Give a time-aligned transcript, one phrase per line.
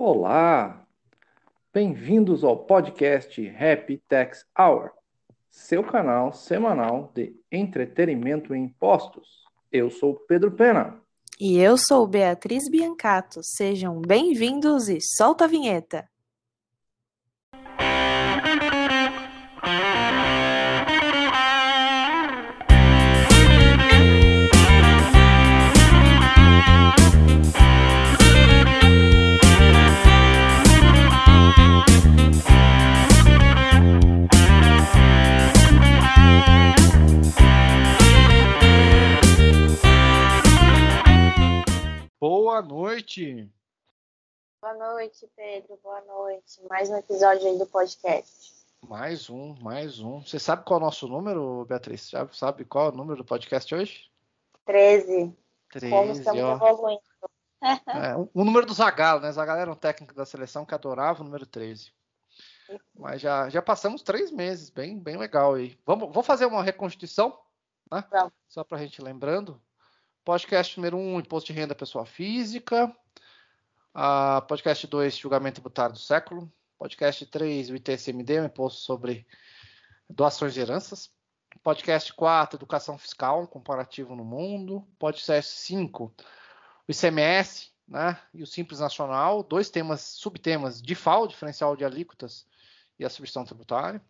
[0.00, 0.86] Olá!
[1.74, 4.92] Bem-vindos ao podcast Happy Tax Hour,
[5.50, 9.26] seu canal semanal de entretenimento em impostos.
[9.72, 11.02] Eu sou Pedro Pena.
[11.40, 13.40] E eu sou Beatriz Biancato.
[13.42, 16.08] Sejam bem-vindos e solta a vinheta!
[42.20, 43.48] Boa noite.
[44.60, 45.78] Boa noite, Pedro.
[45.82, 46.60] Boa noite.
[46.68, 48.52] Mais um episódio aí do podcast.
[48.88, 50.20] Mais um, mais um.
[50.20, 52.10] Você sabe qual é o nosso número, Beatriz?
[52.10, 54.10] Já sabe qual é o número do podcast hoje?
[54.64, 55.32] 13.
[55.70, 56.54] 13, Como estamos ó.
[56.56, 57.00] evoluindo.
[57.62, 59.32] É, o o número do Zagallo, né?
[59.32, 61.92] Zagallo era um técnico da seleção que adorava o número 13.
[62.94, 65.78] Mas já, já passamos três meses, bem, bem legal aí.
[65.86, 67.38] Vamos, vou fazer uma reconstituição,
[67.90, 68.04] né?
[68.10, 68.32] Vamos.
[68.48, 69.60] Só pra gente lembrando.
[70.24, 72.94] Podcast número 1, um, Imposto de Renda Pessoa Física.
[73.94, 76.52] Ah, podcast 2, Julgamento Tributário do Século.
[76.78, 79.26] Podcast 3, o ITCMD, o Imposto sobre
[80.08, 81.10] Doações e Heranças.
[81.62, 84.86] Podcast 4, Educação Fiscal, um comparativo no mundo.
[84.98, 86.14] Podcast 5,
[86.86, 89.42] o ICMS né, e o Simples Nacional.
[89.42, 92.46] Dois temas, subtemas, DIFAL, diferencial de alíquotas,
[92.98, 94.02] e a substituição tributária.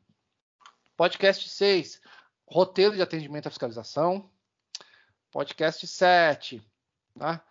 [0.97, 2.00] Podcast 6,
[2.47, 4.30] roteiro de atendimento à fiscalização.
[5.30, 6.62] Podcast 7,
[7.19, 7.45] tá?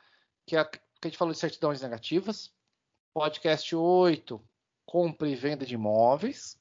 [0.45, 2.51] que, é, que a gente falou de certidões negativas.
[3.13, 4.41] Podcast 8,
[4.85, 6.57] compra e venda de imóveis.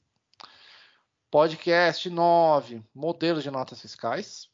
[1.31, 4.49] Podcast 9, modelos de notas fiscais.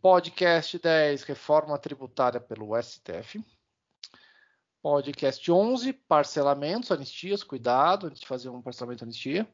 [0.00, 3.44] Podcast 10, reforma tributária pelo STF.
[4.82, 9.48] Podcast 11, parcelamentos, anistias, cuidado antes de fazer um parcelamento anistia.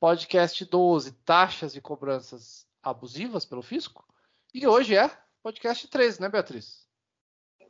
[0.00, 4.04] Podcast 12, taxas e cobranças abusivas pelo fisco.
[4.52, 5.10] E hoje é
[5.42, 6.86] podcast 13, né, Beatriz?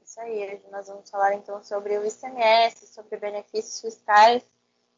[0.02, 0.54] Isso aí.
[0.54, 4.44] Hoje nós vamos falar então sobre o ICMS, sobre benefícios fiscais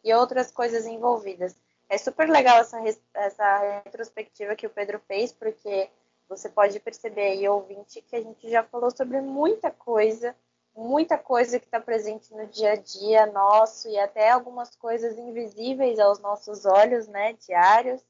[0.03, 1.57] e outras coisas envolvidas.
[1.89, 2.79] É super legal essa,
[3.15, 5.91] essa retrospectiva que o Pedro fez, porque
[6.29, 10.35] você pode perceber aí, ouvinte, que a gente já falou sobre muita coisa,
[10.75, 15.99] muita coisa que está presente no dia a dia nosso e até algumas coisas invisíveis
[15.99, 18.05] aos nossos olhos, né, diários.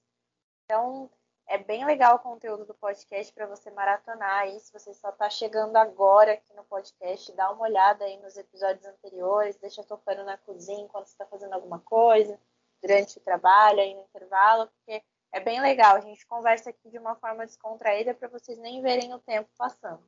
[0.64, 1.10] Então,
[1.46, 4.58] é bem legal o conteúdo do podcast para você maratonar aí.
[4.60, 8.86] Se você só está chegando agora aqui no podcast, dá uma olhada aí nos episódios
[8.86, 12.40] anteriores, deixa tocando na cozinha enquanto você está fazendo alguma coisa,
[12.80, 15.96] durante o trabalho, aí no intervalo, porque é bem legal.
[15.96, 20.02] A gente conversa aqui de uma forma descontraída para vocês nem verem o tempo passando.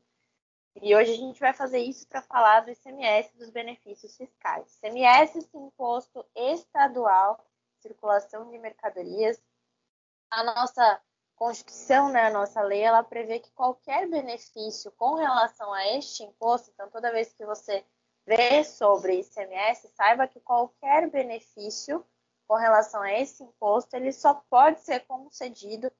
[0.83, 4.77] E hoje a gente vai fazer isso para falar do ICMS dos benefícios fiscais.
[4.77, 7.45] ICMS, esse imposto estadual,
[7.81, 9.41] circulação de mercadorias.
[10.31, 11.01] A nossa
[11.37, 16.71] Constituição, né, a nossa lei, ela prevê que qualquer benefício com relação a este imposto,
[16.73, 17.85] então toda vez que você
[18.27, 22.05] vê sobre ICMS, saiba que qualquer benefício
[22.49, 25.93] com relação a esse imposto, ele só pode ser concedido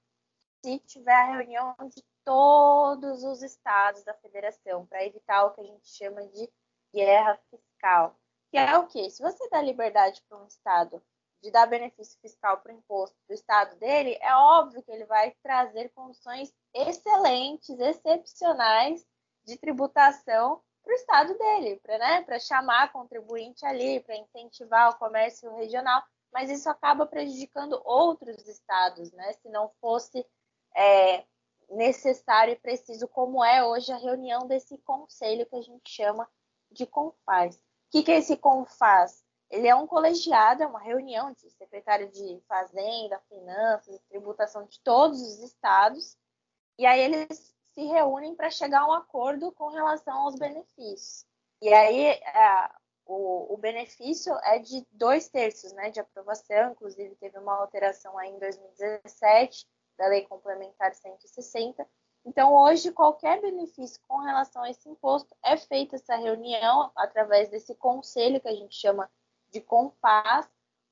[0.65, 5.65] se tiver a reunião de todos os estados da federação, para evitar o que a
[5.65, 6.53] gente chama de
[6.93, 8.19] guerra fiscal.
[8.51, 9.09] Que é o quê?
[9.09, 11.01] Se você dá liberdade para um estado
[11.41, 15.37] de dar benefício fiscal para o imposto do estado dele, é óbvio que ele vai
[15.41, 19.07] trazer condições excelentes, excepcionais
[19.45, 25.55] de tributação para o estado dele, para né, chamar contribuinte ali, para incentivar o comércio
[25.55, 29.33] regional, mas isso acaba prejudicando outros estados, né?
[29.35, 30.27] Se não fosse
[30.75, 31.25] é,
[31.69, 36.29] necessário e preciso, como é hoje a reunião desse conselho que a gente chama
[36.71, 37.57] de CONFAS.
[37.57, 37.61] O
[37.91, 39.25] que, que é esse CONFAS?
[39.51, 45.21] Ele é um colegiado, é uma reunião de secretário de Fazenda, Finanças, Tributação de todos
[45.21, 46.17] os estados,
[46.79, 51.25] e aí eles se reúnem para chegar a um acordo com relação aos benefícios.
[51.63, 52.21] E aí
[53.07, 58.31] o, o, benefício é de dois terços né, de aprovação, inclusive teve uma alteração aí
[58.31, 59.67] em 2017
[59.97, 61.87] da Lei Complementar 160.
[62.25, 67.75] Então, hoje, qualquer benefício com relação a esse imposto é feita essa reunião através desse
[67.75, 69.09] conselho que a gente chama
[69.51, 70.49] de CONFAS,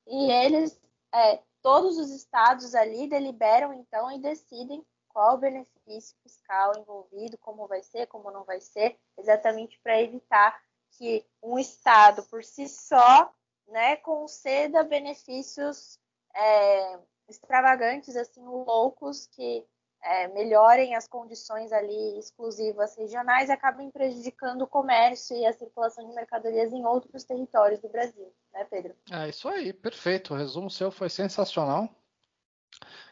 [0.07, 0.79] e eles,
[1.13, 7.67] é, todos os estados ali deliberam então e decidem qual o benefício fiscal envolvido, como
[7.67, 10.61] vai ser, como não vai ser, exatamente para evitar
[10.91, 13.33] que um estado por si só,
[13.67, 15.99] né, conceda benefícios
[16.35, 19.65] é, extravagantes, assim, loucos que
[20.05, 26.07] é, melhorem as condições ali exclusivas regionais e acabem prejudicando o comércio e a circulação
[26.07, 28.95] de mercadorias em outros territórios do Brasil, né, Pedro?
[29.11, 30.33] É isso aí, perfeito.
[30.33, 31.89] O resumo seu foi sensacional.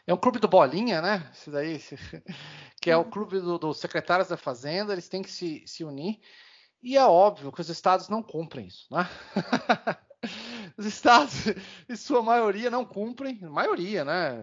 [0.06, 1.28] É um clube do Bolinha, né?
[1.32, 1.80] Esse daí,
[2.80, 6.20] que é o clube dos do secretários da Fazenda, eles têm que se, se unir.
[6.82, 9.08] E é óbvio que os estados não cumprem isso, né?
[10.76, 11.34] os estados,
[11.88, 14.42] em sua maioria, não cumprem, maioria, né?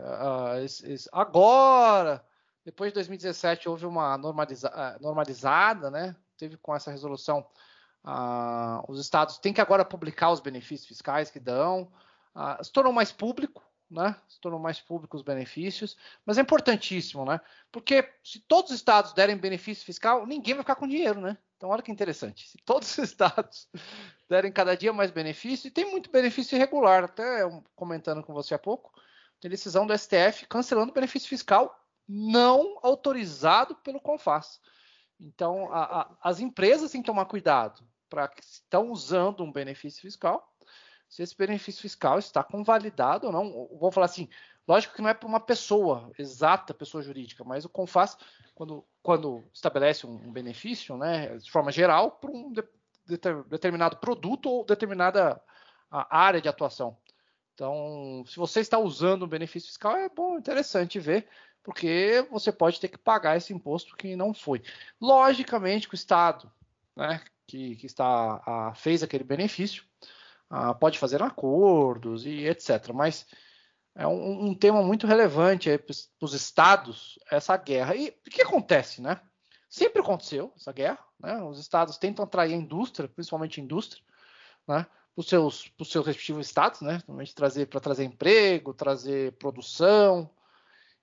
[1.12, 2.26] Agora,
[2.64, 6.16] depois de 2017, houve uma normaliza ah, normalizada, né?
[6.38, 7.46] Teve com essa resolução,
[8.04, 11.92] uh, os estados têm que agora publicar os benefícios fiscais que dão,
[12.36, 14.16] uh, se tornou mais público, né?
[14.28, 17.42] Se tornou mais público os benefícios, mas é importantíssimo, né?
[17.72, 21.38] Porque se todos os estados derem benefício fiscal, ninguém vai ficar com dinheiro, né?
[21.62, 22.50] Então, olha que interessante.
[22.50, 23.70] Se todos os estados
[24.28, 27.42] derem cada dia mais benefício, e tem muito benefício irregular, até
[27.76, 28.92] comentando com você há pouco,
[29.40, 31.72] tem decisão do STF cancelando benefício fiscal
[32.08, 34.60] não autorizado pelo CONFAS.
[35.20, 40.02] Então, a, a, as empresas têm que tomar cuidado para que estão usando um benefício
[40.02, 40.52] fiscal
[41.08, 43.68] se esse benefício fiscal está convalidado ou não.
[43.78, 44.30] Vou falar assim,
[44.68, 48.18] lógico que não é para uma pessoa exata, pessoa jurídica, mas o CONFAS,
[48.56, 52.64] quando, quando estabelece um benefício, né, de forma geral, para um de,
[53.06, 53.18] de,
[53.50, 55.42] determinado produto ou determinada
[55.92, 56.98] área de atuação.
[57.54, 61.28] Então, se você está usando um benefício fiscal, é bom, interessante ver,
[61.64, 64.64] porque você pode ter que pagar esse imposto que não foi.
[65.00, 66.52] Logicamente que o Estado,
[66.96, 69.84] né, que, que está a, fez aquele benefício,
[70.50, 72.92] ah, pode fazer acordos e etc.
[72.94, 73.26] Mas
[73.96, 75.94] é um, um tema muito relevante para
[76.26, 77.96] os estados essa guerra.
[77.96, 79.20] E o que acontece, né?
[79.70, 81.42] Sempre aconteceu essa guerra, né?
[81.44, 84.04] Os estados tentam atrair a indústria, principalmente a indústria,
[84.68, 84.86] né?
[85.14, 87.02] Para os seus, seus respectivos estados, né?
[87.36, 90.30] trazer para trazer emprego, trazer produção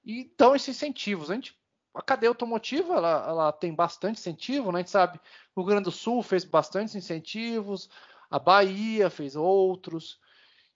[0.02, 1.30] e dão esses incentivos.
[1.30, 1.58] A gente
[1.94, 4.78] a cadeia automotiva ela, ela, tem bastante incentivo, né?
[4.78, 5.20] A gente sabe
[5.54, 7.90] o Rio Grande do Sul fez bastante incentivos,
[8.30, 10.20] a Bahia fez outros.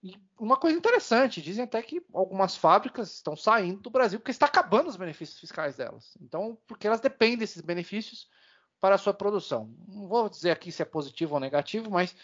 [0.03, 4.47] E uma coisa interessante, dizem até que algumas fábricas estão saindo do Brasil porque está
[4.47, 6.17] acabando os benefícios fiscais delas.
[6.21, 8.29] Então, porque elas dependem desses benefícios
[8.81, 9.73] para a sua produção.
[9.87, 12.17] Não vou dizer aqui se é positivo ou negativo, mas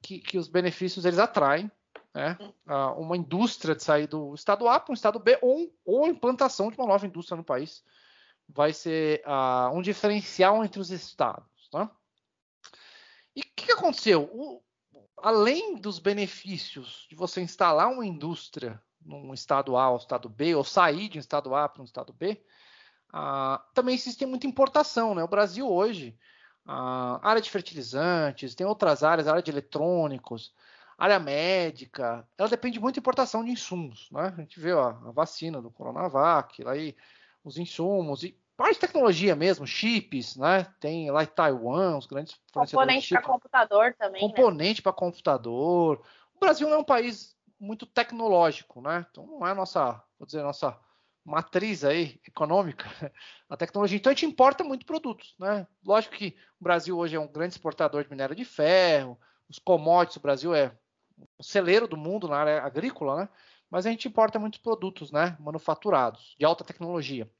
[0.00, 1.70] que, que os benefícios eles atraem
[2.14, 2.38] né,
[2.96, 6.70] uma indústria de sair do estado A para o estado B ou, ou a implantação
[6.70, 7.84] de uma nova indústria no país.
[8.48, 11.68] Vai ser uh, um diferencial entre os estados.
[11.70, 11.90] Tá?
[13.36, 14.22] E o que, que, aconteceu?
[14.32, 14.62] O,
[15.16, 20.64] além dos benefícios de você instalar uma indústria num estado A ou estado B, ou
[20.64, 22.42] sair de um estado A para um estado B,
[23.12, 25.14] ah, também existe muita importação.
[25.14, 25.22] Né?
[25.22, 26.16] O Brasil hoje,
[26.66, 30.54] a área de fertilizantes, tem outras áreas, área de eletrônicos,
[30.96, 34.08] área médica, ela depende muito de importação de insumos.
[34.12, 34.32] Né?
[34.36, 36.94] A gente vê ó, a vacina do Coronavac, aí,
[37.42, 40.66] os insumos, e parte de tecnologia mesmo, chips, né?
[40.78, 44.20] Tem lá em Taiwan, os grandes Componente para computador também.
[44.20, 44.28] Né?
[44.28, 44.82] Componente né?
[44.82, 46.02] para computador.
[46.34, 49.06] O Brasil não é um país muito tecnológico, né?
[49.10, 50.78] Então não é a nossa, vou dizer, nossa
[51.24, 52.84] matriz aí econômica,
[53.48, 53.96] a tecnologia.
[53.96, 55.66] Então a gente importa muito produtos, né?
[55.82, 59.18] Lógico que o Brasil hoje é um grande exportador de minério de ferro,
[59.48, 60.70] os commodities, o Brasil é
[61.38, 63.28] o celeiro do mundo na área agrícola, né?
[63.70, 65.34] Mas a gente importa muitos produtos, né?
[65.40, 67.30] Manufaturados, de alta tecnologia.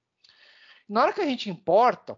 [0.90, 2.16] Na hora que a gente importa, o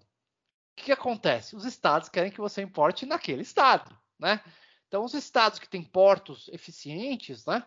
[0.75, 1.55] que, que acontece?
[1.55, 4.43] Os estados querem que você importe naquele estado, né?
[4.89, 7.63] Então, os estados que têm portos eficientes, né?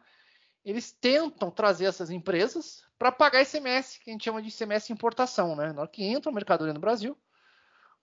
[0.64, 5.56] Eles tentam trazer essas empresas para pagar ICMS, que a gente chama de ICMS importação,
[5.56, 5.72] né?
[5.72, 7.16] Na hora que entra a mercadoria no Brasil,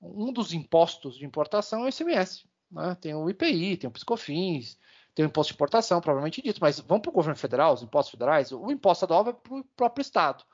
[0.00, 2.44] um dos impostos de importação é o ICMS.
[2.70, 2.96] Né?
[3.00, 4.78] Tem o IPI, tem o PiscoFins,
[5.12, 8.12] tem o imposto de importação, provavelmente dito, mas vamos para o governo federal, os impostos
[8.12, 10.44] federais, o imposto estadual vai para o próprio estado.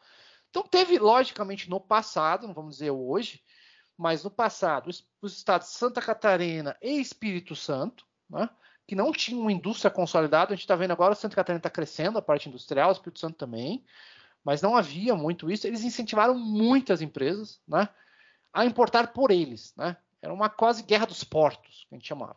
[0.50, 3.43] Então, teve, logicamente, no passado, não vamos dizer hoje,
[3.97, 8.49] mas no passado, os, os estados Santa Catarina e Espírito Santo, né,
[8.87, 12.19] que não tinham uma indústria consolidada, a gente está vendo agora, Santa Catarina está crescendo,
[12.19, 13.85] a parte industrial, o Espírito Santo também,
[14.45, 17.88] mas não havia muito isso, eles incentivaram muitas empresas né,
[18.52, 19.75] a importar por eles.
[19.76, 19.97] Né?
[20.23, 22.37] Era uma quase guerra dos portos, que a gente chamava.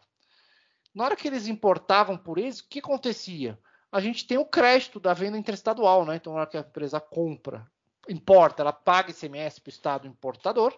[0.93, 3.57] Na hora que eles importavam por eles, o que acontecia?
[3.91, 6.15] A gente tem o crédito da venda interestadual, né?
[6.15, 7.69] Então, na hora que a empresa compra
[8.09, 10.77] importa, ela paga ICMS para o Estado importador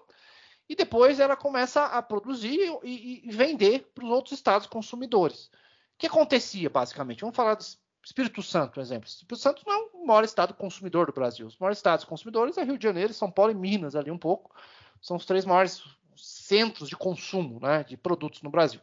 [0.68, 5.48] e depois ela começa a produzir e, e vender para os outros estados consumidores.
[5.96, 7.22] O que acontecia, basicamente?
[7.22, 7.64] Vamos falar do
[8.04, 9.08] Espírito Santo, um exemplo.
[9.08, 11.48] Espírito Santo não é o maior estado consumidor do Brasil.
[11.48, 14.56] Os maiores estados consumidores é Rio de Janeiro, São Paulo e Minas, ali um pouco.
[15.02, 15.84] São os três maiores
[16.16, 18.82] centros de consumo né, de produtos no Brasil.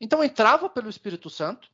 [0.00, 1.70] Então entrava pelo Espírito Santo,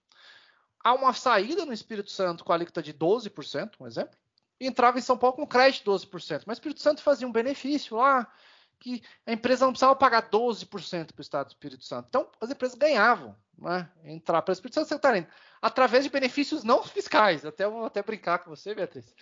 [0.83, 4.17] há uma saída no Espírito Santo com a alíquota de 12%, um exemplo,
[4.61, 6.45] entrava em São Paulo com crédito 12%.
[6.47, 8.31] Mas o Espírito Santo fazia um benefício lá,
[8.79, 12.07] que a empresa não precisava pagar 12% para o Estado do Espírito Santo.
[12.09, 15.29] Então, as empresas ganhavam né, entrar para o Espírito Santo Catarina
[15.61, 17.45] através de benefícios não fiscais.
[17.45, 19.15] Até vou até brincar com você, Beatriz.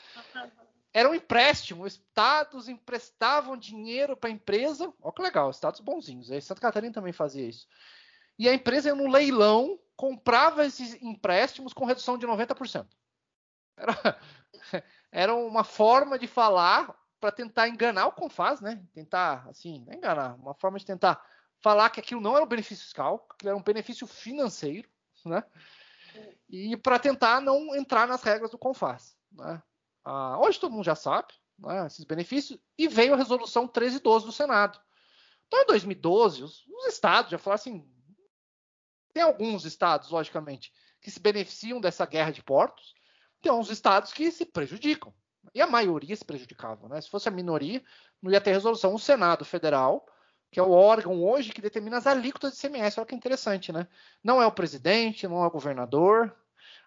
[0.92, 4.92] Era um empréstimo, estados emprestavam dinheiro para a empresa.
[5.02, 6.30] Olha que legal, estados bonzinhos.
[6.30, 7.66] Aí Santa Catarina também fazia isso.
[8.38, 12.86] E a empresa no leilão, comprava esses empréstimos com redução de 90%.
[13.76, 14.20] Era,
[15.10, 18.84] era uma forma de falar para tentar enganar o Confaz, né?
[18.92, 21.24] Tentar, assim, enganar, uma forma de tentar
[21.60, 24.88] falar que aquilo não era um benefício fiscal, que era um benefício financeiro,
[25.24, 25.42] né?
[26.48, 29.62] E para tentar não entrar nas regras do Confaz, né?
[30.04, 34.32] Ah, hoje todo mundo já sabe né, esses benefícios e veio a resolução 1312 do
[34.32, 34.78] Senado.
[35.46, 37.90] Então, em 2012, os, os estados já falaram assim,
[39.14, 42.94] tem alguns estados, logicamente, que se beneficiam dessa guerra de portos,
[43.44, 45.12] tem uns estados que se prejudicam.
[45.54, 46.88] E a maioria se prejudicava.
[46.88, 47.00] Né?
[47.00, 47.84] Se fosse a minoria,
[48.20, 48.94] não ia ter resolução.
[48.94, 50.06] O Senado Federal,
[50.50, 53.86] que é o órgão hoje que determina as alíquotas de CMS, olha que interessante, né?
[54.22, 56.34] Não é o presidente, não é o governador.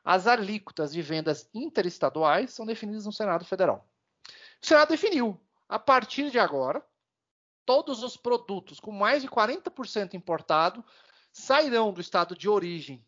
[0.03, 3.87] As alíquotas de vendas interestaduais são definidas no Senado Federal.
[4.61, 6.83] O Senado definiu, a partir de agora,
[7.65, 10.83] todos os produtos com mais de 40% importado
[11.31, 13.05] sairão do estado de origem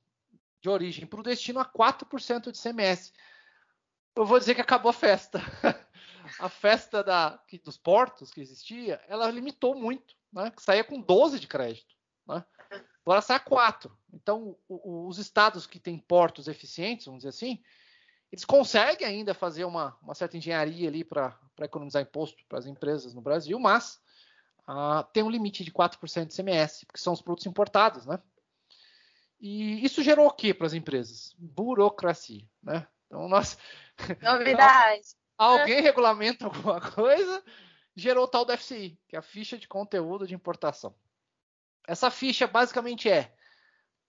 [0.61, 3.13] de origem para o destino a 4% de CMS
[4.15, 5.39] eu vou dizer que acabou a festa.
[6.39, 10.51] a festa da, que, dos portos que existia, ela limitou muito, né?
[10.51, 11.95] Que saía com 12 de crédito.
[12.27, 12.43] Né?
[13.05, 13.91] Agora sai a 4.
[14.13, 17.61] Então, o, o, os estados que têm portos eficientes, vamos dizer assim,
[18.31, 23.13] eles conseguem ainda fazer uma, uma certa engenharia ali para economizar imposto para as empresas
[23.13, 23.99] no Brasil, mas
[24.67, 28.19] ah, tem um limite de 4% de CMS, porque são os produtos importados, né?
[29.41, 31.33] E isso gerou o que para as empresas?
[31.37, 32.85] Burocracia, né?
[33.09, 33.57] Então, nós.
[34.21, 35.15] Novidade.
[35.37, 37.43] Alguém regulamenta alguma coisa,
[37.95, 40.93] gerou o tal do FCI, que é a ficha de conteúdo de importação.
[41.87, 43.33] Essa ficha basicamente é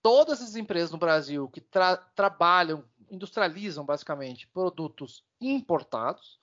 [0.01, 6.39] todas as empresas no Brasil que tra trabalham, industrializam basicamente produtos importados,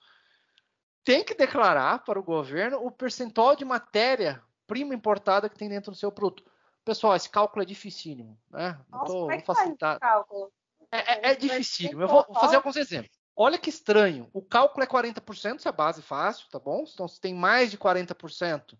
[1.03, 5.91] tem que declarar para o governo o percentual de matéria prima importada que tem dentro
[5.91, 6.43] do seu produto.
[6.83, 8.79] Pessoal, esse cálculo é dificílimo, né?
[8.89, 9.99] Nossa, Tô, como é que facilitar.
[9.99, 10.51] Faz cálculo?
[10.91, 11.99] É, é, é difícil.
[11.99, 13.17] Eu vou fazer alguns exemplos.
[13.35, 14.29] Olha que estranho.
[14.33, 16.83] O cálculo é 40%, se é base fácil, tá bom?
[16.91, 18.77] Então, se tem mais de 40%,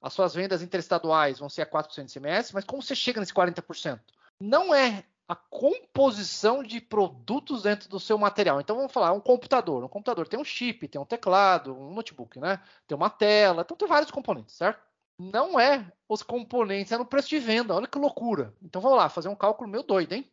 [0.00, 3.32] as suas vendas interestaduais vão ser a 4% de CMS, mas como você chega nesse
[3.32, 4.00] 40%?
[4.40, 8.60] Não é a composição de produtos dentro do seu material.
[8.60, 9.84] Então vamos falar, um computador.
[9.84, 12.60] Um computador tem um chip, tem um teclado, um notebook, né?
[12.86, 14.82] Tem uma tela, então tem vários componentes, certo?
[15.18, 17.74] Não é os componentes, é no preço de venda.
[17.74, 18.52] Olha que loucura.
[18.60, 20.31] Então vamos lá, fazer um cálculo meio doido, hein?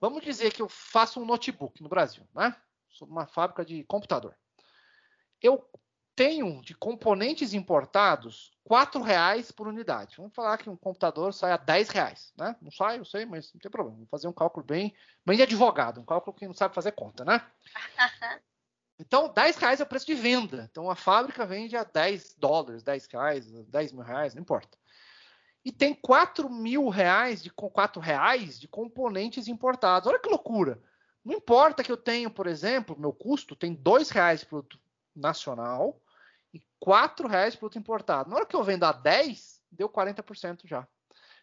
[0.00, 2.54] Vamos dizer que eu faço um notebook no Brasil, né?
[2.90, 4.34] Sou uma fábrica de computador.
[5.40, 5.68] Eu
[6.14, 10.16] tenho de componentes importados R$ reais por unidade.
[10.16, 12.56] Vamos falar que um computador sai a R$ reais, né?
[12.60, 13.98] Não sai, eu sei, mas não tem problema.
[13.98, 17.24] Vou fazer um cálculo bem, bem de advogado, um cálculo que não sabe fazer conta,
[17.24, 17.40] né?
[19.00, 20.68] Então, 10 reais é o preço de venda.
[20.68, 24.76] Então, a fábrica vende a 10 dólares, 10 reais, 10 mil reais, não importa
[25.68, 30.08] e tem 4 mil reais de, 4 reais de componentes importados.
[30.08, 30.82] Olha que loucura!
[31.22, 34.80] Não importa que eu tenho, por exemplo, meu custo tem 2 reais produto
[35.14, 36.00] nacional
[36.54, 38.30] e 4 reais produto importado.
[38.30, 40.88] Na hora que eu vendo a 10, deu 40% já.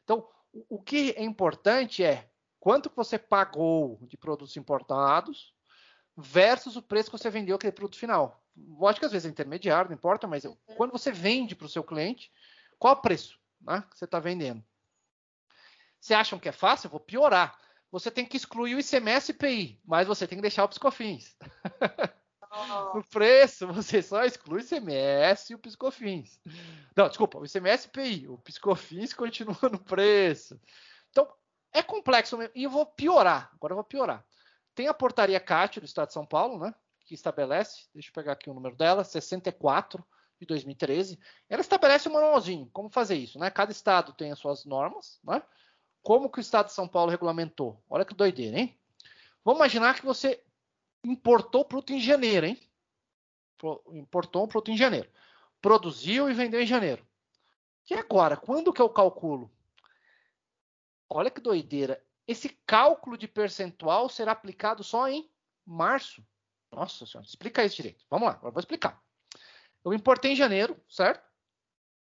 [0.03, 2.27] Então, o, o que é importante é
[2.59, 5.53] quanto que você pagou de produtos importados
[6.17, 8.43] versus o preço que você vendeu aquele produto final.
[8.57, 10.57] Lógico que às vezes é intermediário, não importa, mas uhum.
[10.77, 12.31] quando você vende para o seu cliente,
[12.79, 13.44] qual o preço?
[13.65, 14.63] Né, que você está vendendo.
[15.99, 16.87] Você acham que é fácil?
[16.87, 17.59] Eu vou piorar.
[17.91, 21.35] Você tem que excluir o ICMS e IPI, mas você tem que deixar o piscofins.
[22.57, 22.97] Oh.
[22.97, 26.39] no preço, você só exclui o ICMS e o piscofins.
[26.95, 28.27] Não, desculpa, o ICMS e IPI.
[28.29, 30.59] O piscofins continua no preço.
[31.09, 31.27] Então,
[31.73, 32.53] é complexo mesmo.
[32.55, 33.51] E eu vou piorar.
[33.53, 34.25] Agora eu vou piorar.
[34.73, 36.73] Tem a portaria CAT do Estado de São Paulo, né?
[37.05, 40.05] Que estabelece, deixa eu pegar aqui o número dela, 64,
[40.39, 43.49] de 2013, ela estabelece um manualzinho, como fazer isso, né?
[43.49, 45.41] Cada estado tem as suas normas, né?
[46.01, 47.81] Como que o estado de São Paulo regulamentou?
[47.89, 48.77] Olha que doideira, hein?
[49.43, 50.43] Vamos imaginar que você
[51.03, 52.59] importou produto em janeiro, hein?
[53.91, 55.09] Importou um produto em janeiro.
[55.61, 57.05] Produziu e vendeu em janeiro.
[57.89, 59.51] E agora, quando que eu calculo?
[61.09, 62.03] Olha que doideira.
[62.27, 65.29] Esse cálculo de percentual será aplicado só em
[65.65, 66.25] março.
[66.71, 68.03] Nossa senhora, explica isso direito.
[68.09, 69.04] Vamos lá, agora vou explicar.
[69.85, 71.23] Eu importei em janeiro, certo?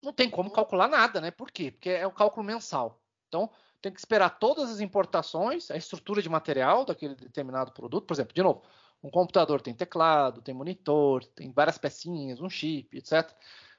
[0.03, 1.31] Não tem como calcular nada, né?
[1.31, 1.71] Por quê?
[1.71, 3.01] Porque é o cálculo mensal.
[3.27, 3.49] Então,
[3.81, 8.05] tem que esperar todas as importações, a estrutura de material daquele determinado produto.
[8.05, 8.61] Por exemplo, de novo,
[9.01, 13.33] Um computador tem teclado, tem monitor, tem várias pecinhas, um chip, etc.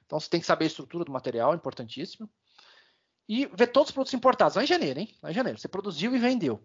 [0.05, 2.29] Então você tem que saber a estrutura do material, importantíssimo.
[3.29, 4.55] E ver todos os produtos importados.
[4.55, 5.15] Lá em janeiro, hein?
[5.21, 5.59] Lá em janeiro.
[5.59, 6.61] Você produziu e vendeu.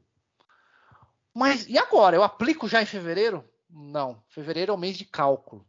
[1.35, 2.16] Mas e agora?
[2.16, 3.49] Eu aplico já em fevereiro?
[3.69, 4.23] Não.
[4.28, 5.66] Fevereiro é o mês de cálculo.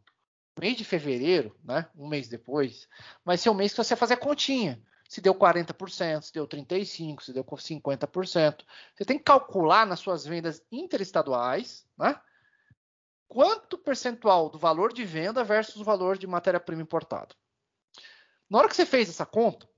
[0.58, 1.88] Mês de fevereiro, né?
[1.96, 2.88] Um mês depois,
[3.24, 4.82] vai ser o mês que você vai fazer a continha.
[5.08, 8.64] Se deu 40%, se deu 35%, se deu 50%.
[8.94, 12.20] Você tem que calcular nas suas vendas interestaduais, né?
[13.28, 17.34] Quanto percentual do valor de venda versus o valor de matéria-prima importada.
[18.50, 19.68] Na hora que você fez essa conta,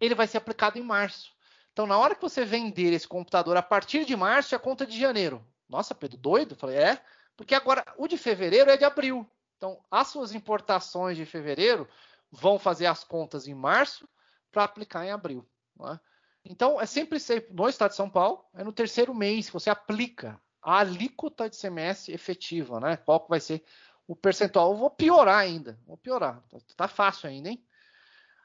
[0.00, 1.32] ele vai ser aplicado em março.
[1.72, 4.86] Então, na hora que você vender esse computador a partir de março, é a conta
[4.86, 5.44] de janeiro.
[5.68, 6.52] Nossa, Pedro, doido?
[6.52, 7.02] Eu falei, é,
[7.36, 9.28] porque agora o de fevereiro é de abril.
[9.62, 11.88] Então, as suas importações de fevereiro
[12.32, 14.08] vão fazer as contas em março
[14.50, 15.48] para aplicar em abril.
[15.88, 16.00] É?
[16.44, 17.16] Então, é sempre
[17.48, 21.56] no estado de São Paulo, é no terceiro mês que você aplica a alíquota de
[21.56, 22.96] CMS efetiva, né?
[22.96, 23.62] Qual que vai ser
[24.04, 24.72] o percentual?
[24.72, 26.42] Eu vou piorar ainda, vou piorar.
[26.76, 27.64] Tá fácil ainda, hein?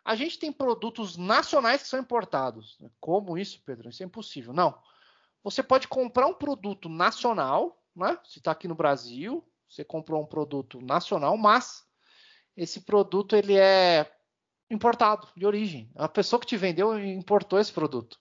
[0.06, 2.78] A gente tem produtos nacionais que são importados.
[3.00, 3.90] Como isso, Pedro?
[3.90, 4.54] Isso é impossível.
[4.54, 4.80] Não.
[5.44, 8.20] Você pode comprar um produto nacional, né?
[8.24, 11.86] Se está aqui no Brasil, você comprou um produto nacional, mas
[12.56, 14.12] esse produto ele é
[14.70, 15.92] importado de origem.
[15.96, 18.20] A pessoa que te vendeu importou esse produto.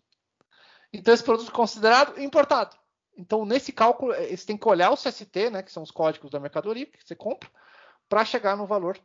[0.93, 2.77] Então esse produto é considerado importado.
[3.17, 6.41] Então nesse cálculo você tem que olhar o CST, né, que são os códigos da
[6.41, 7.51] mercadoria que você compra,
[8.09, 9.01] para chegar no valor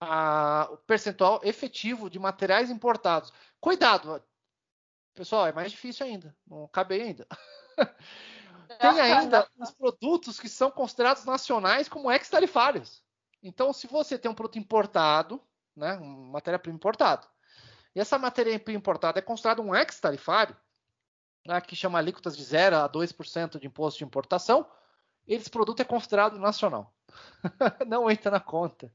[0.00, 3.32] a, o percentual efetivo de materiais importados.
[3.60, 4.22] Cuidado,
[5.14, 6.36] pessoal, é mais difícil ainda.
[6.46, 7.26] Não acabei ainda.
[8.78, 13.02] Tem ainda os produtos que são considerados nacionais como ex-tarifários.
[13.42, 15.40] Então, se você tem um produto importado,
[15.74, 17.26] né, uma matéria-prima importada,
[17.94, 20.56] e essa matéria-prima importada é considerada um ex-tarifário,
[21.46, 24.68] né, que chama alíquotas de 0 a 2% de imposto de importação,
[25.26, 26.94] esse produto é considerado nacional.
[27.86, 28.92] Não entra na conta.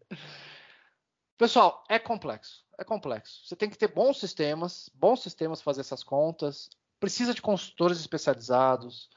[1.38, 2.64] Pessoal, é complexo.
[2.78, 3.46] É complexo.
[3.46, 6.70] Você tem que ter bons sistemas, bons sistemas para fazer essas contas.
[7.00, 9.10] Precisa de consultores especializados.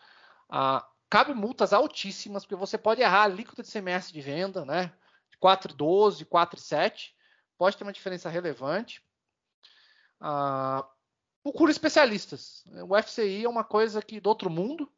[0.49, 4.93] Ah, cabe multas altíssimas, porque você pode errar a alíquota de CMS de venda, né?
[5.43, 7.13] 4,12, 4,7.
[7.59, 9.03] Pode ter uma diferença relevante.
[10.21, 10.87] Ah,
[11.43, 12.65] procure especialistas.
[12.89, 14.91] O FCI é uma coisa que do outro mundo.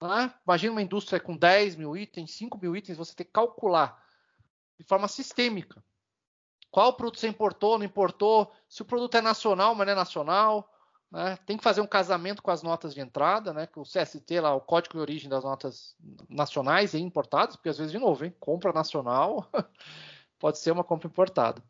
[0.00, 0.32] Né?
[0.46, 4.00] Imagina uma indústria com 10 mil itens, 5 mil itens, você tem que calcular
[4.78, 5.82] de forma sistêmica
[6.70, 10.72] qual produto você importou, não importou, se o produto é nacional, mas não é nacional.
[11.10, 11.38] Né?
[11.46, 13.68] Tem que fazer um casamento com as notas de entrada, né?
[13.76, 15.96] O CST lá, o código de origem das notas
[16.28, 18.34] nacionais e importadas, porque às vezes, de novo, hein?
[18.38, 19.48] compra nacional
[20.38, 21.62] pode ser uma compra importada.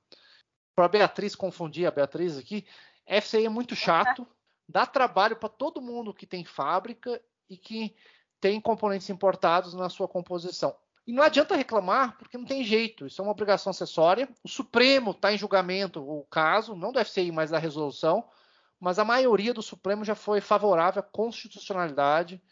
[0.74, 2.66] Para Beatriz confundir a Beatriz aqui,
[3.06, 4.26] FCI é muito chato,
[4.68, 7.96] dá trabalho para todo mundo que tem fábrica e que
[8.40, 10.76] tem componentes importados na sua composição.
[11.06, 14.28] E não adianta reclamar, porque não tem jeito, isso é uma obrigação acessória.
[14.44, 18.28] O Supremo está em julgamento o caso, não do FCI, mas da resolução,
[18.80, 22.42] mas a maioria do Supremo já foi favorável à constitucionalidade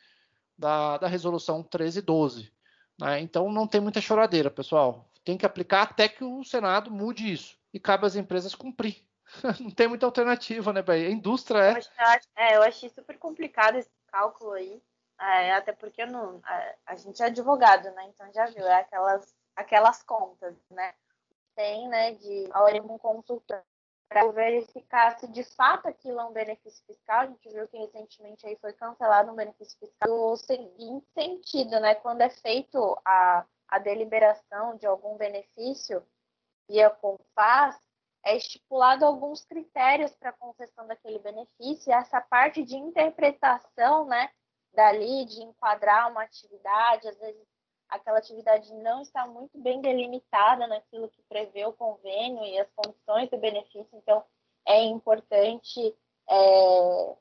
[0.58, 2.52] da, da resolução 1312.
[2.98, 3.20] Né?
[3.20, 5.08] Então não tem muita choradeira, pessoal.
[5.24, 7.56] Tem que aplicar até que o Senado mude isso.
[7.72, 9.04] E cabe às empresas cumprir.
[9.60, 11.08] não tem muita alternativa, né, Bahia?
[11.08, 11.72] A indústria é.
[11.72, 14.82] Eu, é, eu achei super complicado esse cálculo aí.
[15.18, 18.04] É, até porque não, a, a, gente é advogado, né?
[18.08, 20.94] Então já viu, é aquelas, aquelas contas, né?
[21.54, 22.50] Tem, né, de
[22.84, 23.62] um consultor
[24.08, 27.20] para verificar se de fato aquilo é um benefício fiscal.
[27.20, 31.94] A gente viu que recentemente aí foi cancelado um benefício fiscal no seguinte sentido, né?
[31.96, 36.02] Quando é feito a, a deliberação de algum benefício
[36.68, 37.76] via CONFAS,
[38.24, 44.28] é estipulado alguns critérios para a concessão daquele benefício, e essa parte de interpretação, né,
[44.74, 47.46] dali, de enquadrar uma atividade, às vezes
[47.88, 53.30] aquela atividade não está muito bem delimitada naquilo que prevê o convênio e as condições
[53.30, 54.24] do benefício, então
[54.66, 55.94] é importante
[56.28, 57.16] é,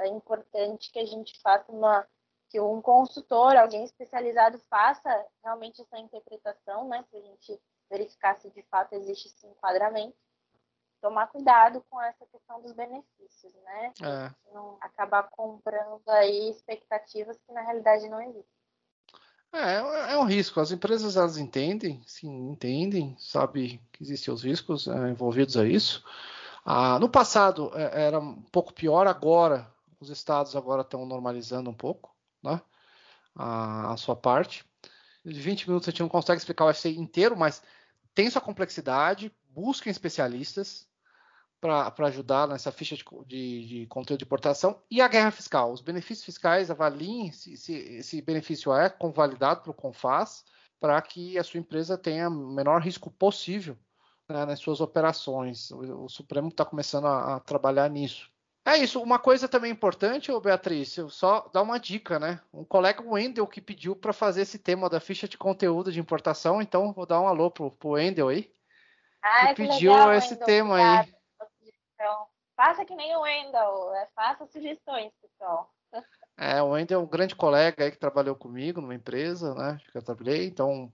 [0.00, 2.06] é importante que a gente faça uma
[2.48, 8.48] que um consultor, alguém especializado faça realmente essa interpretação, né, para a gente verificar se
[8.50, 10.16] de fato existe esse enquadramento
[11.04, 13.92] tomar cuidado com essa questão dos benefícios, né?
[14.02, 14.52] É.
[14.54, 18.53] Não acabar comprando aí expectativas que na realidade não existem.
[19.54, 20.60] É, é um risco.
[20.60, 26.04] As empresas elas entendem, sim, entendem, sabe que existem os riscos é, envolvidos a isso.
[26.64, 31.74] Ah, no passado é, era um pouco pior, agora os estados agora estão normalizando um
[31.74, 32.60] pouco, né?
[33.34, 34.64] A, a sua parte.
[35.24, 37.62] De 20 minutos a gente não consegue explicar o FC inteiro, mas
[38.14, 39.32] tem sua complexidade.
[39.50, 40.86] Busquem especialistas,
[41.64, 44.78] para ajudar nessa ficha de, de, de, conteúdo de importação.
[44.90, 45.72] E a guerra fiscal.
[45.72, 50.44] Os benefícios fiscais avaliem se, se esse benefício é convalidado pelo CONFAS
[50.78, 53.78] para que a sua empresa tenha o menor risco possível
[54.28, 55.70] né, nas suas operações.
[55.70, 58.30] O, o Supremo está começando a, a, trabalhar nisso.
[58.66, 59.00] É isso.
[59.00, 62.40] Uma coisa também importante, ô Beatriz, eu só dar uma dica, né?
[62.52, 66.60] Um colega Wendel que pediu para fazer esse tema da ficha de conteúdo de importação,
[66.60, 68.50] então vou dar um alô pro, pro Wendel aí.
[69.22, 71.08] Que, que pediu legal, esse Wendel, tema obrigado.
[71.08, 71.23] aí.
[72.04, 75.72] Então, faça que nem o Wendel, é, faça sugestões, pessoal.
[76.36, 79.78] É, o Wendel é um grande colega aí que trabalhou comigo numa empresa, né?
[79.90, 80.92] Que eu trabalhei, então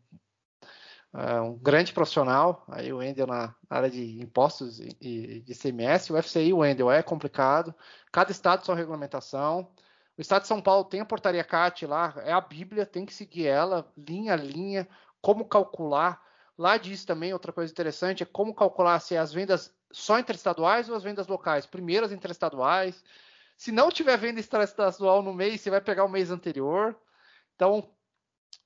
[1.12, 2.64] é um grande profissional.
[2.68, 7.02] Aí o Wendel na área de impostos e de CMS, o FCI, o Wendel é
[7.02, 7.74] complicado.
[8.12, 9.72] Cada estado sua regulamentação.
[10.16, 13.14] O estado de São Paulo tem a portaria CAT lá, é a Bíblia, tem que
[13.14, 14.86] seguir ela, linha a linha,
[15.20, 16.22] como calcular.
[16.60, 20.94] Lá diz também outra coisa interessante, é como calcular se as vendas só interestaduais ou
[20.94, 21.64] as vendas locais?
[21.64, 23.02] Primeiro as interestaduais.
[23.56, 26.94] Se não tiver venda interestadual no mês, você vai pegar o mês anterior.
[27.56, 27.90] Então,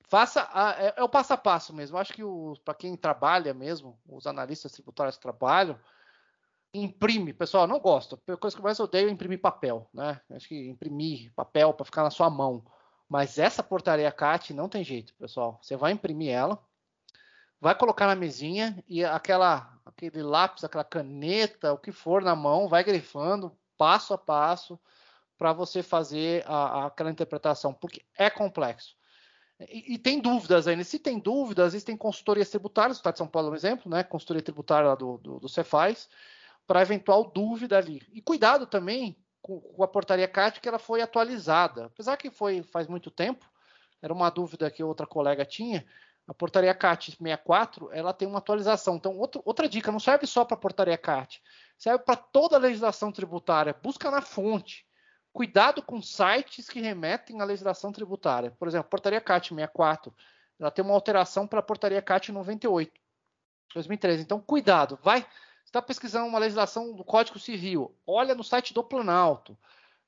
[0.09, 1.97] faça a, é, é, o passo a passo mesmo.
[1.97, 2.21] Acho que
[2.65, 5.79] para quem trabalha mesmo, os analistas tributários trabalham,
[6.73, 8.21] imprime, pessoal, não gosto.
[8.27, 10.19] A coisa que mais odeio é imprimir papel, né?
[10.31, 12.61] Acho que imprimir papel para ficar na sua mão.
[13.07, 15.57] Mas essa portaria CAT não tem jeito, pessoal.
[15.61, 16.61] Você vai imprimir ela,
[17.65, 22.67] vai colocar na mesinha e aquela aquele lápis, aquela caneta, o que for na mão,
[22.67, 24.79] vai grifando passo a passo
[25.35, 28.95] para você fazer a, a, aquela interpretação, porque é complexo.
[29.59, 30.83] E, e, tem dúvidas ainda.
[30.83, 34.03] Se tem dúvidas, existem consultorias tributárias, o Estado de São Paulo é um exemplo, né?
[34.03, 36.07] Consultoria tributária lá do, do, do Cefaz,
[36.67, 38.03] para eventual dúvida ali.
[38.13, 41.85] E cuidado também com, com a portaria CAT, que ela foi atualizada.
[41.85, 43.49] Apesar que foi faz muito tempo,
[44.03, 45.83] era uma dúvida que outra colega tinha,
[46.27, 48.95] a portaria CAT 64, ela tem uma atualização.
[48.95, 51.41] Então, outro, outra dica, não serve só para a portaria CAT,
[51.77, 53.75] serve para toda a legislação tributária.
[53.81, 54.85] Busca na fonte.
[55.31, 58.51] Cuidado com sites que remetem à legislação tributária.
[58.51, 60.15] Por exemplo, a portaria CAT 64,
[60.59, 62.91] ela tem uma alteração para a portaria CAT 98,
[63.73, 64.23] 2013.
[64.23, 64.97] Então, cuidado.
[65.03, 65.25] Vai,
[65.65, 69.57] está pesquisando uma legislação do Código Civil, olha no site do Planalto.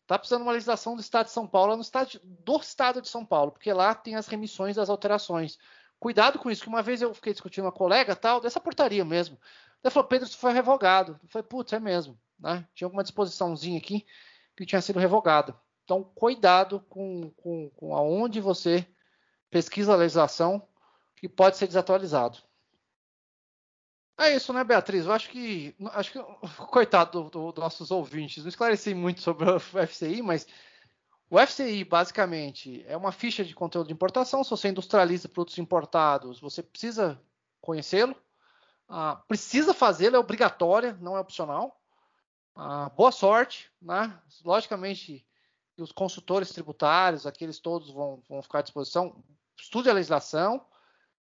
[0.01, 3.09] Está precisando de uma legislação do Estado de São Paulo, no estado, do Estado de
[3.09, 5.59] São Paulo, porque lá tem as remissões das alterações.
[5.99, 9.03] Cuidado com isso, que uma vez eu fiquei discutindo com uma colega tal, dessa portaria
[9.03, 9.39] mesmo.
[9.83, 11.19] Ela falou, Pedro, isso foi revogado.
[11.23, 12.19] Eu falei, putz, é mesmo.
[12.39, 12.67] Né?
[12.75, 14.05] Tinha alguma disposiçãozinha aqui
[14.55, 15.59] que tinha sido revogada.
[15.83, 18.85] Então, cuidado com, com, com aonde você
[19.49, 20.67] pesquisa a legislação
[21.15, 22.39] que pode ser desatualizado.
[24.19, 25.05] É isso, né, Beatriz?
[25.05, 26.19] Eu acho que, acho que
[26.67, 30.47] coitado dos do, do nossos ouvintes, não esclareci muito sobre o FCI, mas
[31.29, 34.43] o FCI, basicamente, é uma ficha de conteúdo de importação.
[34.43, 37.21] Se você industrializa produtos importados, você precisa
[37.59, 38.15] conhecê-lo.
[38.87, 41.81] Ah, precisa fazê-lo, é obrigatória, não é opcional.
[42.55, 43.69] Ah, boa sorte.
[43.81, 44.17] Né?
[44.45, 45.25] Logicamente,
[45.77, 49.21] os consultores tributários, aqueles todos vão, vão ficar à disposição.
[49.59, 50.65] Estude a legislação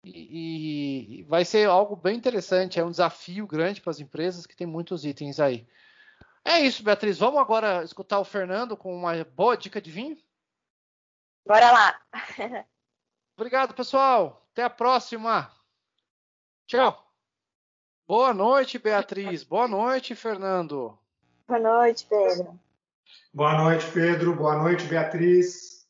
[0.03, 2.79] e, e vai ser algo bem interessante.
[2.79, 5.67] É um desafio grande para as empresas que tem muitos itens aí.
[6.45, 7.17] É isso, Beatriz.
[7.17, 10.17] Vamos agora escutar o Fernando com uma boa dica de vinho?
[11.45, 12.01] Bora lá.
[13.35, 14.45] Obrigado, pessoal.
[14.51, 15.51] Até a próxima.
[16.67, 17.11] Tchau.
[18.05, 19.43] Boa noite, Beatriz.
[19.43, 20.97] Boa noite, Fernando.
[21.47, 22.59] Boa noite, Pedro.
[23.33, 24.35] Boa noite, Pedro.
[24.35, 25.87] Boa noite, Beatriz.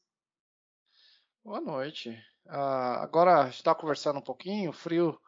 [1.43, 2.09] Boa noite.
[2.45, 4.69] Uh, agora a gente está conversando um pouquinho.
[4.69, 5.19] O frio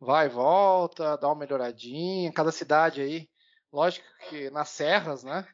[0.00, 2.32] vai e volta, dá uma melhoradinha.
[2.32, 3.29] Cada cidade aí
[3.72, 5.46] Lógico que nas serras, né?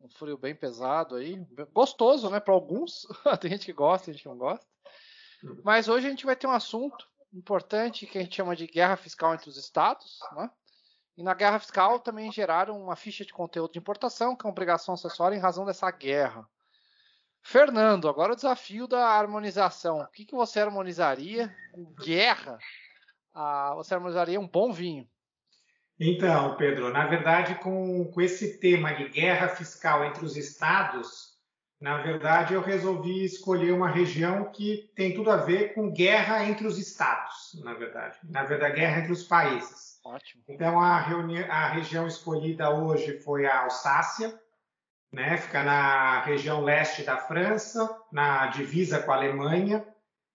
[0.00, 1.44] Um frio bem pesado aí.
[1.72, 2.38] Gostoso, né?
[2.38, 3.06] Para alguns.
[3.40, 4.66] tem gente que gosta, tem gente que não gosta.
[5.64, 8.96] Mas hoje a gente vai ter um assunto importante que a gente chama de guerra
[8.96, 10.50] fiscal entre os estados, né?
[11.16, 14.52] E na guerra fiscal também geraram uma ficha de conteúdo de importação, que é uma
[14.52, 16.48] obrigação acessória em razão dessa guerra.
[17.42, 20.00] Fernando, agora o desafio da harmonização.
[20.00, 22.58] O que, que você harmonizaria com guerra?
[23.34, 25.08] Ah, você harmonizaria um bom vinho.
[26.00, 31.36] Então, Pedro, na verdade, com, com esse tema de guerra fiscal entre os estados,
[31.80, 36.66] na verdade, eu resolvi escolher uma região que tem tudo a ver com guerra entre
[36.66, 38.18] os estados, na verdade.
[38.24, 40.00] Na verdade, guerra entre os países.
[40.04, 40.42] Ótimo.
[40.48, 44.36] Então, a, a região escolhida hoje foi a Alsácia,
[45.12, 45.36] né?
[45.36, 49.86] fica na região leste da França, na divisa com a Alemanha.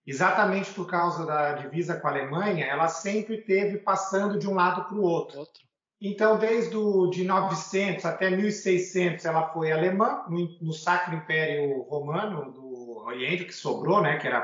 [0.06, 4.84] Exatamente por causa da divisa com a Alemanha, ela sempre teve passando de um lado
[4.84, 5.38] para o outro.
[5.38, 5.64] outro.
[6.00, 12.52] Então, desde o, de 900 até 1600, ela foi alemã, no, no Sacro Império Romano
[12.52, 14.42] do Oriente, que sobrou, né, que era,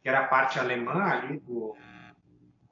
[0.00, 1.76] que era a parte alemã ali do,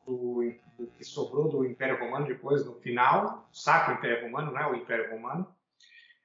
[0.06, 0.42] do
[0.82, 5.10] do, que sobrou do Império Romano depois, no final, Sacro Império Romano, né, o Império
[5.10, 5.46] Romano.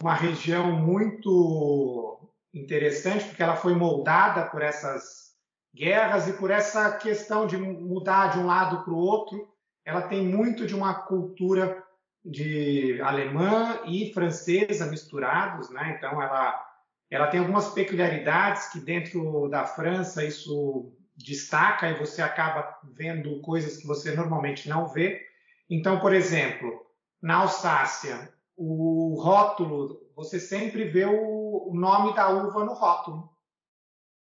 [0.00, 2.18] uma região muito
[2.52, 5.34] interessante, porque ela foi moldada por essas
[5.74, 9.52] guerras e por essa questão de mudar de um lado para o outro.
[9.84, 11.83] Ela tem muito de uma cultura
[12.24, 15.96] de alemã e francesa misturados, né?
[15.96, 16.64] Então ela
[17.10, 23.76] ela tem algumas peculiaridades que dentro da França isso destaca e você acaba vendo coisas
[23.76, 25.24] que você normalmente não vê.
[25.70, 26.84] Então, por exemplo,
[27.22, 33.30] na Alsácia, o rótulo, você sempre vê o nome da uva no rótulo.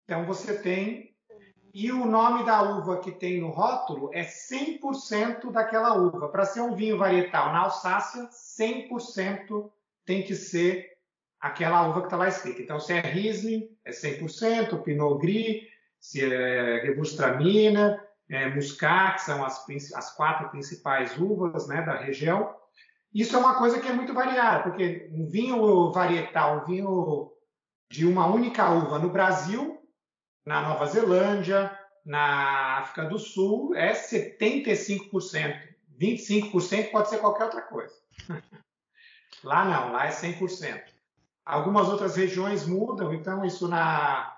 [0.05, 1.08] Então, você tem.
[1.81, 6.29] E o nome da uva que tem no rótulo é 100% daquela uva.
[6.29, 9.71] Para ser um vinho varietal na Alsácia, 100%
[10.05, 10.89] tem que ser
[11.41, 12.61] aquela uva que está lá escrita.
[12.61, 15.69] Então, se é Riesling, é 100%, Pinot Gris,
[16.01, 19.65] se é Gewürztraminer, é, Muscat, que são as,
[19.95, 22.57] as, quatro principais uvas né, da região.
[23.15, 27.31] Isso é uma coisa que é muito variada, porque um vinho varietal, um vinho
[27.89, 29.79] de uma única uva no Brasil,
[30.49, 31.71] na Nova Zelândia,
[32.07, 35.69] na África do Sul, é 75%.
[36.01, 37.95] 25% pode ser qualquer outra coisa.
[39.45, 40.85] lá não, lá é 100%.
[41.45, 44.35] Algumas outras regiões mudam, então isso na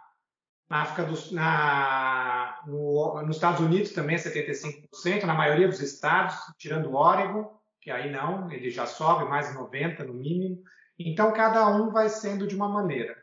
[0.68, 6.36] na África do na, no, nos Estados Unidos também é 75%, na maioria dos estados,
[6.58, 10.62] tirando o Oregon, que aí não, ele já sobe mais de 90% no mínimo.
[10.96, 13.16] Então, cada um vai sendo de uma maneira.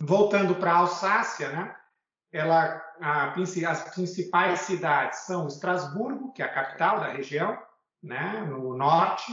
[0.00, 1.76] Voltando para a Alsácia, né?
[2.32, 7.58] Ela, a, as principais cidades são Estrasburgo, que é a capital da região,
[8.02, 8.46] né?
[8.48, 9.32] no norte,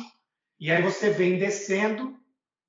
[0.60, 2.18] e aí você vem descendo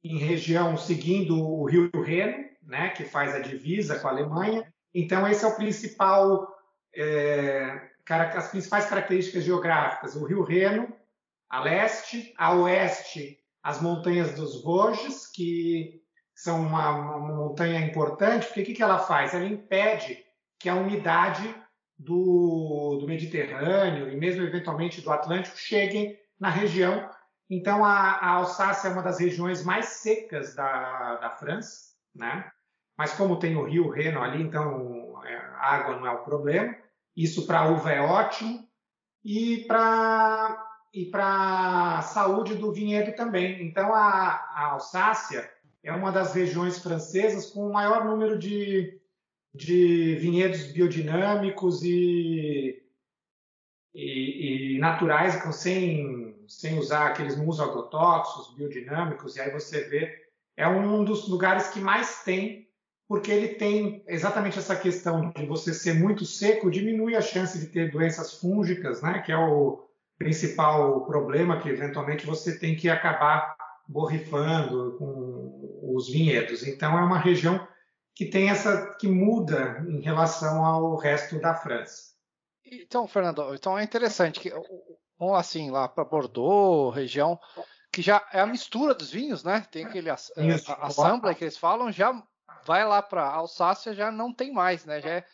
[0.05, 2.91] em região seguindo o Rio Reno, né?
[2.91, 6.49] que faz a divisa com a Alemanha, então, esse é o principal,
[6.95, 10.93] é, as principais características geográficas: o Rio Reno,
[11.49, 15.98] a leste, a oeste, as montanhas dos Vosges, que
[16.39, 19.35] são uma, uma montanha importante, porque o que, que ela faz?
[19.35, 20.25] Ela impede
[20.57, 21.53] que a umidade
[21.99, 27.11] do, do, Mediterrâneo e mesmo eventualmente do Atlântico cheguem na região.
[27.51, 32.49] Então, a, a Alsácia é uma das regiões mais secas da, da França, né?
[32.97, 36.73] Mas como tem o rio Reno ali, então é, água não é o problema.
[37.17, 38.65] Isso para a uva é ótimo.
[39.25, 43.67] E para e a saúde do vinhedo também.
[43.67, 45.51] Então a, a Alsácia
[45.83, 49.01] é uma das regiões francesas com o maior número de,
[49.55, 52.83] de vinhedos biodinâmicos e,
[53.95, 59.37] e, e naturais, sem, sem usar aqueles musos agrotóxicos biodinâmicos.
[59.37, 62.69] E aí você vê, é um dos lugares que mais tem
[63.09, 67.67] porque ele tem exatamente essa questão de você ser muito seco, diminui a chance de
[67.67, 69.83] ter doenças fúngicas, né, que é o
[70.19, 73.57] principal problema que eventualmente você tem que acabar
[73.89, 76.63] borrifando com os vinhedos.
[76.67, 77.67] Então é uma região
[78.15, 82.09] que tem essa que muda em relação ao resto da França.
[82.65, 84.53] Então, Fernando, então é interessante que
[85.19, 87.41] vamos assim lá para Bordeaux, região
[87.91, 89.67] que já é a mistura dos vinhos, né?
[89.71, 92.13] Tem aquele assembly que eles falam, já
[92.67, 95.01] vai lá para Alsácia já não tem mais, né?
[95.01, 95.25] Já é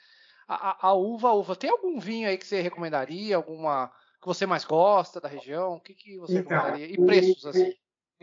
[0.47, 1.57] a, a, uva, a uva.
[1.57, 3.37] Tem algum vinho aí que você recomendaria?
[3.37, 3.91] Alguma
[4.21, 5.75] que você mais gosta da região?
[5.75, 6.87] O que, que você então, recomendaria?
[6.87, 7.75] E preços assim?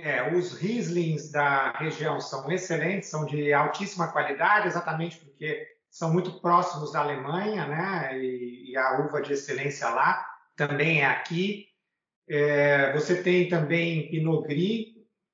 [0.03, 6.41] É, os Rieslings da região são excelentes, são de altíssima qualidade, exatamente porque são muito
[6.41, 8.17] próximos da Alemanha, né?
[8.17, 11.67] E, e a uva de excelência lá também é aqui.
[12.27, 14.87] É, você tem também Pinot Gris,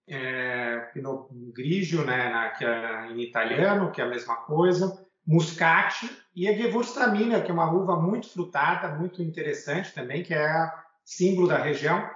[0.09, 6.09] é, Pinot Grigio, né, na, que é em italiano, que é a mesma coisa, Muscati
[6.35, 10.71] e a Gewürztraminer, que é uma uva muito frutada, muito interessante também, que é
[11.05, 12.09] símbolo da região.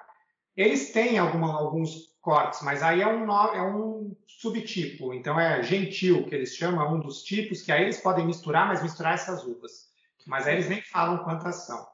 [0.55, 6.25] Eles têm alguma, alguns cortes, mas aí é um, é um subtipo, então é gentil,
[6.25, 9.91] que eles chamam, um dos tipos, que aí eles podem misturar, mas misturar essas uvas.
[10.25, 11.87] Mas aí eles nem falam quantas são.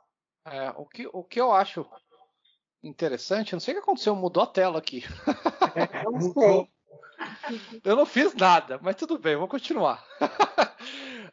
[0.46, 1.86] É, o, que, o que eu acho
[2.84, 5.04] interessante, não sei o que aconteceu, mudou a tela aqui.
[5.76, 6.34] É, Não mudou.
[6.44, 6.78] sei.
[7.84, 10.06] Eu não fiz nada, mas tudo bem, vou continuar.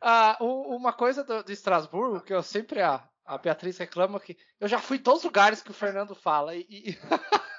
[0.06, 4.68] Ah, uma coisa do, de Estrasburgo, que eu sempre a, a Beatriz reclama que eu
[4.68, 6.54] já fui em todos os lugares que o Fernando fala.
[6.54, 6.98] E, e-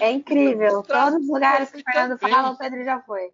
[0.00, 0.82] É incrível.
[0.82, 2.34] Todos os lugares que o Fernando também.
[2.34, 3.32] fala, o Pedro já foi.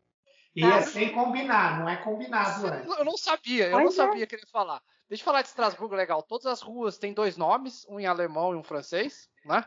[0.57, 2.96] E é sem combinar, não é combinado antes.
[2.98, 4.07] eu não sabia, eu não Pois é.
[4.07, 4.80] sabia que ele ia falar.
[5.09, 6.22] Deixa eu falar de Estrasburgo legal.
[6.22, 9.64] Todas as ruas têm dois nomes, um em alemão e um francês, né?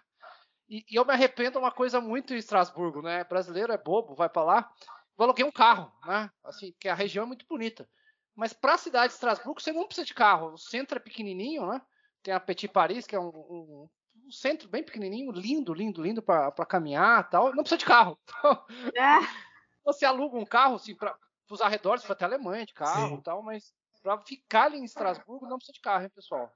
[0.70, 3.24] E, e eu me arrependo de uma coisa muito em Estrasburgo, né?
[3.26, 4.72] Brasileiro é bobo, vai pra lá.
[5.18, 6.30] Eu aluguei um carro, né?
[6.44, 7.88] Assim, porque a região é muito bonita.
[8.36, 10.54] Mas para a cidade de Estrasburgo, você não precisa de carro.
[10.54, 11.82] O centro é pequenininho, né?
[12.24, 13.90] Tem a Petit Paris, que é um, um-
[14.28, 17.48] um centro bem pequenininho, lindo, lindo, lindo para caminhar e tal.
[17.56, 18.20] Não precisa de carro.
[18.24, 18.66] Então,
[19.00, 19.20] Ah,
[19.86, 21.18] você aluga um carro, assim, para
[21.50, 23.16] os arredores, para até a Alemanha de carro Sim.
[23.16, 26.52] e tal, mas para ficar ali em Estrasburgo não precisa de carro, hein, pessoal?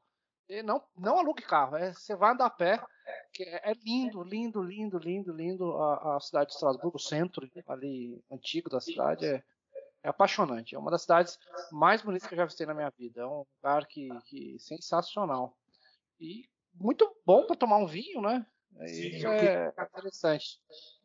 [0.49, 2.83] E não, não alugue carro, é, você vai andar a pé,
[3.31, 7.49] que é, é lindo, lindo, lindo, lindo, lindo a, a cidade de Estrasburgo, o centro
[7.67, 9.41] ali antigo da cidade é,
[10.03, 10.75] é apaixonante.
[10.75, 11.39] É uma das cidades
[11.71, 13.21] mais bonitas que eu já visitei na minha vida.
[13.21, 15.57] É um lugar que, que sensacional.
[16.19, 18.45] E muito bom para tomar um vinho, né?
[18.87, 20.45] Sim, Isso o que- é interessante.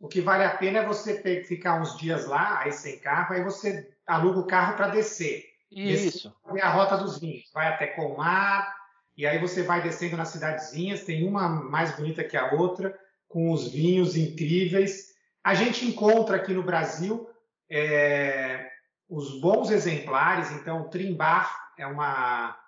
[0.00, 3.42] O que vale a pena é você ficar uns dias lá, aí sem carro, aí
[3.42, 5.44] você aluga o carro para descer.
[5.70, 6.34] Isso.
[6.54, 7.50] É a rota dos vinhos.
[7.52, 8.74] Vai até Colmar,
[9.16, 12.98] e aí você vai descendo nas cidadezinhas, tem uma mais bonita que a outra,
[13.28, 15.14] com os vinhos incríveis.
[15.42, 17.28] A gente encontra aqui no Brasil
[17.68, 18.70] é,
[19.08, 22.58] os bons exemplares, então o Trimbar é, uma,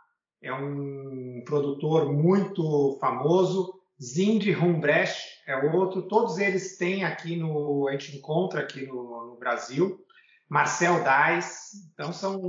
[0.42, 1.17] é um
[1.48, 8.60] produtor muito famoso, Zind Humbrecht é outro, todos eles têm aqui no, a gente encontra
[8.60, 9.98] aqui no, no Brasil,
[10.46, 12.40] Marcel Dais, então são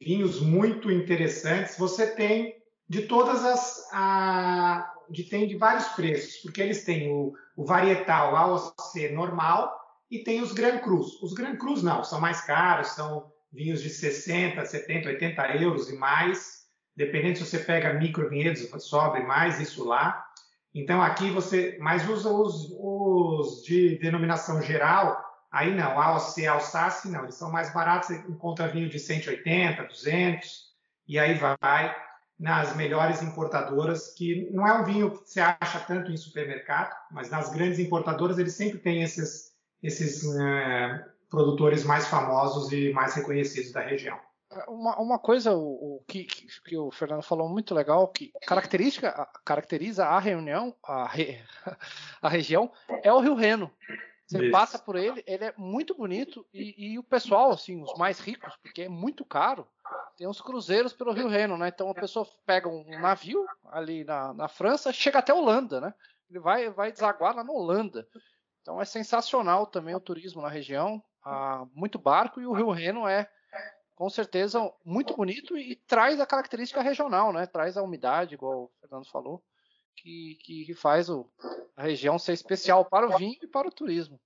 [0.00, 1.78] vinhos muito interessantes.
[1.78, 2.54] Você tem
[2.88, 3.88] de todas as.
[3.92, 9.72] A, de, tem de vários preços, porque eles têm o, o varietal AOC normal
[10.10, 11.20] e tem os Gran Cruz.
[11.22, 15.96] Os Gran Cruz não, são mais caros, são vinhos de 60, 70, 80 euros e
[15.96, 16.63] mais.
[16.96, 20.24] Dependendo se você pega micro vinhedos, sobe mais isso lá.
[20.74, 21.76] Então aqui você.
[21.80, 27.72] Mas usa os, os de denominação geral, Aí não, AOC, Alsácia, não, eles são mais
[27.72, 30.74] baratos, você encontra vinho de 180, 200,
[31.06, 31.94] e aí vai
[32.36, 37.30] nas melhores importadoras, que não é um vinho que você acha tanto em supermercado, mas
[37.30, 43.70] nas grandes importadoras eles sempre têm esses, esses eh, produtores mais famosos e mais reconhecidos
[43.70, 44.18] da região.
[44.68, 49.26] Uma, uma coisa o, o que, que, o Fernando falou muito legal, que característica, a-
[49.44, 51.42] caracteriza a reunião, a, re-
[52.22, 52.70] a região,
[53.02, 53.70] é o Rio Reno.
[54.26, 54.50] Você Isso.
[54.50, 58.56] passa por ele, ele é muito bonito e, e o pessoal, assim, os mais ricos,
[58.62, 59.68] porque é muito caro,
[60.16, 61.68] tem uns cruzeiros pelo Rio Reno, né?
[61.68, 65.94] Então a pessoa pega um navio ali na, na França, chega até a Holanda, né?
[66.30, 68.08] Ele vai, vai desaguar lá na Holanda.
[68.62, 73.06] Então é sensacional também o turismo na região, ah, muito barco e o Rio Reno
[73.06, 73.30] é
[73.94, 77.46] com certeza muito bonito e traz a característica regional, né?
[77.46, 79.42] Traz a umidade, igual o Fernando falou,
[79.96, 81.30] que, que faz o,
[81.76, 84.20] a região ser especial para o vinho e para o turismo.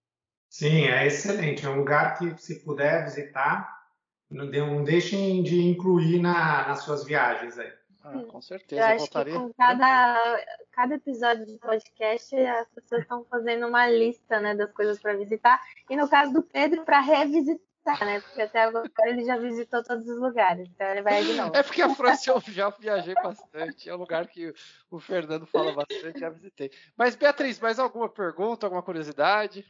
[0.48, 1.66] Sim, é excelente.
[1.66, 3.86] É um lugar que, se puder visitar,
[4.30, 7.70] não, de- não deixem de incluir na- nas suas viagens aí.
[8.02, 9.34] Ah, com certeza, eu acho que voltaria.
[9.38, 14.98] com cada, cada episódio de podcast, as pessoas estão fazendo uma lista né, das coisas
[14.98, 15.60] para visitar.
[15.90, 17.67] E no caso do Pedro, para revisitar,
[18.04, 18.20] né?
[18.20, 20.68] Porque até agora ele já visitou todos os lugares.
[20.68, 21.56] Então ele vai de novo.
[21.56, 24.52] É porque a França eu já viajei bastante, é um lugar que
[24.90, 26.70] o Fernando fala bastante, já visitei.
[26.96, 29.64] Mas, Beatriz, mais alguma pergunta, alguma curiosidade?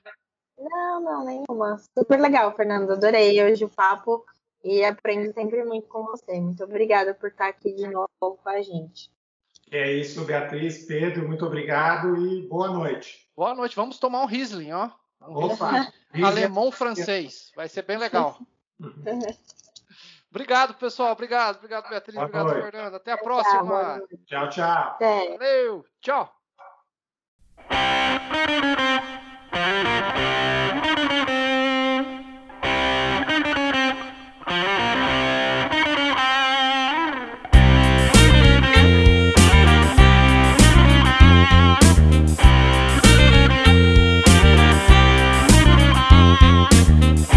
[0.58, 1.80] Não, não, nenhuma.
[1.96, 2.90] Super legal, Fernando.
[2.90, 4.24] Adorei hoje o papo
[4.64, 6.40] e aprendo sempre muito com você.
[6.40, 9.10] Muito obrigada por estar aqui de novo com a gente.
[9.70, 13.28] É isso, Beatriz, Pedro, muito obrigado e boa noite.
[13.36, 14.90] Boa noite, vamos tomar um Riesling, ó.
[15.20, 15.92] Opa!
[16.24, 18.38] Alemão francês, vai ser bem legal.
[20.30, 22.62] Obrigado, pessoal, obrigado, obrigado, Beatriz, Boa obrigado, noite.
[22.70, 22.94] Fernando.
[22.96, 24.02] Até a próxima.
[24.26, 24.98] Tchau, tchau.
[25.00, 26.37] Valeu, tchau.
[46.70, 47.28] Thank